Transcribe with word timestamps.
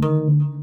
Guns 0.00 0.59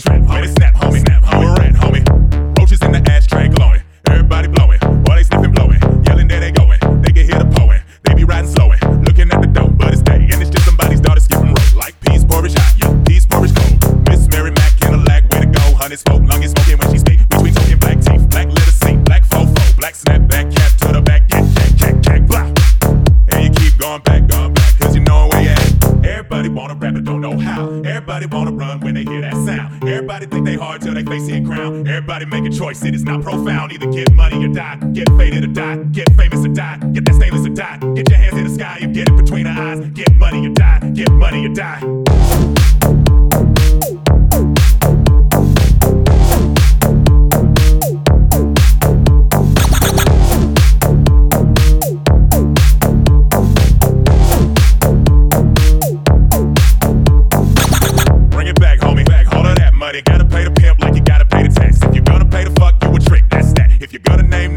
homie. 0.00 0.54
Homie, 0.74 1.04
homie, 1.04 1.54
homie, 1.54 2.02
homie. 2.02 2.58
Roaches 2.58 2.82
in 2.82 2.92
the 2.92 3.10
ashtray 3.10 3.48
everybody 4.24 4.48
blowing, 4.48 4.80
they 5.04 5.22
sniffing, 5.22 5.52
blowing, 5.52 5.80
yelling 6.06 6.28
there 6.28 6.40
they 6.40 6.50
going. 6.50 6.78
They 7.02 7.12
can 7.12 7.26
hear 7.28 7.38
the 7.38 7.50
poem, 7.54 7.80
they 8.04 8.14
be 8.14 8.24
riding 8.24 8.50
slowing, 8.50 8.80
looking 9.04 9.30
at 9.30 9.40
the 9.40 9.48
dope, 9.48 9.76
but 9.76 9.92
it's 9.92 10.02
day, 10.02 10.26
and 10.30 10.40
it's 10.40 10.50
just 10.50 10.64
somebody's 10.64 11.00
daughter 11.00 11.20
skipping 11.20 11.48
rope 11.48 11.76
like 11.76 11.98
peas 12.00 12.24
porridge 12.24 12.54
hot, 12.54 12.74
yeah, 12.78 13.04
peas 13.04 13.26
porridge 13.26 13.54
cold. 13.54 14.08
Miss 14.08 14.28
Mary 14.28 14.50
Mac 14.50 14.72
Cadillac, 14.80 15.30
way 15.30 15.40
to 15.40 15.46
go, 15.46 15.60
honey 15.74 15.96
smoke, 15.96 16.22
is 16.42 16.50
smoking 16.52 16.78
when 16.78 16.92
she 16.92 16.98
speak. 16.98 17.20
Between 17.28 17.54
talking 17.54 17.78
black 17.78 17.98
teeth, 18.00 18.28
black 18.30 18.46
leather 18.48 18.76
seat, 18.82 19.04
black 19.04 19.22
fofo, 19.24 19.76
black 19.76 19.94
snapback 19.94 20.54
cap 20.54 20.72
to 20.82 20.88
the 20.92 21.02
back, 21.02 21.28
jack, 21.28 22.00
jack, 22.00 22.22
blah. 22.26 22.48
And 23.28 23.44
you 23.44 23.50
keep 23.60 23.78
going 23.78 24.02
back, 24.02 24.26
going 24.26 24.54
back, 24.54 24.78
cause 24.78 24.94
you 24.94 25.02
know 25.02 25.28
where 25.28 25.50
at. 25.50 25.84
Everybody 26.04 26.48
wanna 26.48 26.74
rap 26.74 26.94
but 26.94 27.04
don't 27.04 27.20
know 27.20 27.38
how. 27.38 27.68
Everybody 27.84 28.26
wanna 28.26 28.52
run 28.52 28.80
when 28.80 28.94
they 28.94 29.04
hear 29.04 29.20
that 29.20 29.34
they 30.54 30.64
hard 30.64 30.80
till 30.80 30.94
they 30.94 31.02
face 31.04 31.28
it 31.28 31.44
ground. 31.44 31.88
Everybody 31.88 32.26
make 32.26 32.44
a 32.44 32.50
choice, 32.50 32.84
it 32.84 32.94
is 32.94 33.04
not 33.04 33.22
profound. 33.22 33.72
Either 33.72 33.90
get 33.90 34.12
money 34.14 34.44
or 34.44 34.48
die, 34.48 34.76
get 34.92 35.08
faded 35.16 35.44
or 35.44 35.48
die, 35.48 35.76
get 35.92 36.12
famous 36.14 36.44
or 36.44 36.48
die, 36.48 36.76
get 36.92 37.04
that 37.04 37.14
stainless 37.14 37.46
or 37.46 37.50
die. 37.50 37.78
Get 37.94 38.08
your 38.08 38.18
hands 38.18 38.38
in 38.38 38.44
the 38.44 38.54
sky, 38.54 38.78
you 38.80 38.88
get 38.88 39.08
it 39.08 39.16
between 39.16 39.44
the 39.44 39.50
eyes. 39.50 39.80
Get 39.90 40.14
money 40.16 40.46
or 40.46 40.50
die, 40.50 40.80
get 40.94 41.10
money 41.12 41.46
or 41.46 41.54
die. 41.54 43.03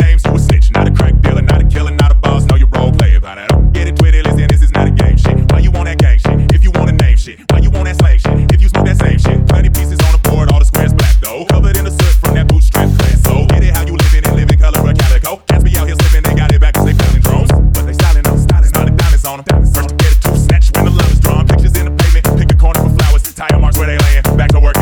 Names, 0.08 0.24
you 0.26 0.34
a 0.34 0.40
snitch. 0.40 0.72
Not 0.72 0.88
a 0.88 0.92
crack 0.92 1.14
dealer, 1.22 1.42
not 1.42 1.62
a 1.62 1.68
killer, 1.68 1.92
not 1.92 2.12
a 2.12 2.16
boss. 2.16 2.46
No, 2.46 2.56
you 2.56 2.68
role 2.76 2.92
player. 2.92 3.20
But 3.20 3.38
I 3.38 3.48
don't 3.48 3.72
get 3.74 3.88
it 3.88 3.96
twisted. 3.98 4.26
Listen, 4.26 4.48
this 4.48 4.62
is 4.62 4.72
not 4.72 4.88
a 4.88 4.92
game 4.92 5.18
shit. 5.18 5.36
Why 5.52 5.60
you 5.60 5.72
want 5.72 5.86
that 5.90 5.98
gang 5.98 6.20
shit? 6.20 6.52
If 6.56 6.64
you 6.64 6.72
wanna 6.72 6.94
name 6.94 7.18
shit, 7.18 7.40
why 7.52 7.60
you 7.60 7.70
want 7.70 7.86
that 7.86 7.98
slang 7.98 8.20
shit? 8.20 8.52
If 8.54 8.62
you 8.62 8.70
smoke 8.70 8.86
that 8.86 8.98
same 8.98 9.20
shit, 9.20 9.38
plenty 9.48 9.70
pieces 9.70 10.00
on 10.08 10.12
the 10.16 10.22
board, 10.30 10.52
all 10.52 10.60
the 10.60 10.66
squares 10.66 10.94
black 10.94 11.16
though. 11.22 11.46
Covered 11.46 11.76
in 11.78 11.86
the 11.86 11.92
soot 11.92 12.16
from 12.24 12.34
that 12.36 12.48
bootstrap 12.48 12.88
class. 12.98 13.22
So 13.24 13.46
get 13.52 13.64
it 13.64 13.74
how 13.76 13.84
you 13.86 13.96
living 13.96 14.24
and 14.28 14.36
living 14.36 14.60
color 14.60 14.80
of 14.80 14.98
calico. 14.98 15.32
Cats 15.50 15.64
be 15.64 15.78
out 15.78 15.88
here 15.88 15.98
slipping, 16.00 16.24
they 16.28 16.36
got 16.36 16.52
it 16.54 16.62
back 16.62 16.74
'cause 16.76 16.86
they 16.86 16.96
feeling 17.02 17.24
drones. 17.28 17.52
But 17.76 17.84
they 17.88 17.94
styling 17.94 18.26
up, 18.28 18.38
styling, 18.40 18.70
styling 18.74 18.96
diamonds 18.96 19.26
on 19.26 19.44
them. 19.44 19.66
First 19.74 19.90
to 19.90 19.96
get 19.96 20.12
it, 20.16 20.20
two 20.24 20.36
snatch 20.38 20.66
when 20.76 20.86
the 20.86 20.92
love 20.92 21.12
is 21.12 21.20
drawn. 21.20 21.44
Pictures 21.48 21.76
in 21.76 21.86
the 21.90 21.94
pavement, 22.00 22.26
pick 22.40 22.50
a 22.52 22.56
corner 22.56 22.82
for 22.86 22.94
flowers. 22.98 23.24
Tire 23.36 23.60
marks 23.60 23.78
where 23.78 23.88
they 23.92 23.98
laying, 23.98 24.24
back 24.38 24.52
to 24.56 24.60
work. 24.60 24.77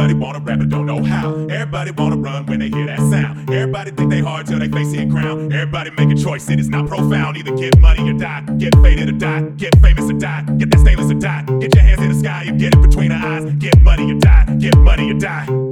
Everybody 0.00 0.24
wanna 0.24 0.38
rap 0.40 0.58
but 0.60 0.68
don't 0.70 0.86
know 0.86 1.04
how. 1.04 1.34
Everybody 1.50 1.90
wanna 1.90 2.16
run 2.16 2.46
when 2.46 2.60
they 2.60 2.70
hear 2.70 2.86
that 2.86 3.00
sound. 3.00 3.50
Everybody 3.50 3.90
think 3.90 4.08
they 4.08 4.20
hard 4.20 4.46
till 4.46 4.58
they 4.58 4.68
face 4.68 4.94
it 4.94 5.10
crown. 5.10 5.52
Everybody 5.52 5.90
make 5.90 6.10
a 6.10 6.18
choice, 6.18 6.48
it 6.48 6.58
is 6.58 6.70
not 6.70 6.88
profound. 6.88 7.36
Either 7.36 7.54
get 7.54 7.78
money 7.80 8.08
or 8.08 8.14
die, 8.14 8.40
get 8.56 8.74
faded 8.76 9.10
or 9.10 9.12
die, 9.12 9.42
get 9.58 9.78
famous 9.82 10.08
or 10.08 10.14
die, 10.14 10.42
get 10.56 10.70
that 10.70 10.80
stainless 10.80 11.10
or 11.10 11.20
die. 11.20 11.42
Get 11.60 11.74
your 11.74 11.84
hands 11.84 12.00
in 12.00 12.08
the 12.08 12.18
sky, 12.18 12.44
you 12.44 12.52
get 12.52 12.74
it 12.74 12.80
between 12.80 13.10
the 13.10 13.16
eyes. 13.16 13.44
Get 13.58 13.78
money 13.82 14.10
or 14.10 14.18
die, 14.18 14.46
get 14.58 14.74
money 14.78 15.10
or 15.10 15.18
die. 15.18 15.69